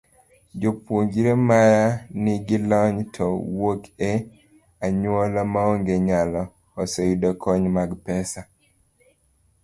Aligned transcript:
Jopuonjre 0.61 1.31
ma 1.47 1.59
nigi 2.23 2.57
lony 2.69 2.97
to 3.15 3.25
wuok 3.57 3.81
e 4.11 4.13
anyuola 4.85 5.41
maonge 5.53 5.95
nyalo, 6.07 6.41
oseyudo 6.81 7.29
kony 7.43 7.65
mag 7.75 7.91
pesa. 8.05 8.41